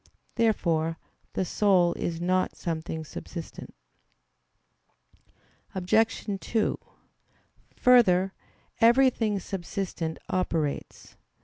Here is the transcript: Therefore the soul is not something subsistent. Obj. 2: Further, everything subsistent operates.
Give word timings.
Therefore 0.33 0.97
the 1.33 1.45
soul 1.45 1.93
is 1.93 2.19
not 2.19 2.55
something 2.55 3.05
subsistent. 3.05 3.71
Obj. 5.75 6.25
2: 6.39 6.79
Further, 7.75 8.33
everything 8.79 9.39
subsistent 9.39 10.17
operates. 10.27 11.17